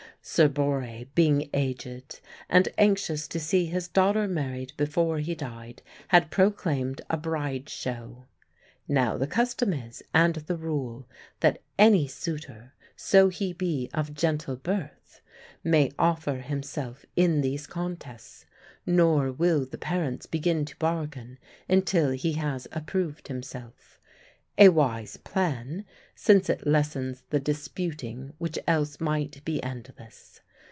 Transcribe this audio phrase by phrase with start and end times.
[0.23, 6.29] Sir Borre, being aged, and anxious to see his daughter married before he died, had
[6.29, 8.27] proclaimed a Bride show.
[8.87, 11.07] Now the custom is, and the rule,
[11.39, 15.21] that any suitor (so he be of gentle birth)
[15.63, 18.45] may offer himself in these contests;
[18.85, 23.97] nor will the parents begin to bargain until he has approved himself,
[24.57, 30.41] a wise plan, since it lessens the disputing, which else might be endless.